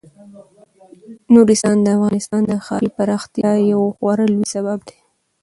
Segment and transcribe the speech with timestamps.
[1.33, 4.97] نورستان د افغانستان د ښاري پراختیا یو خورا لوی سبب دی.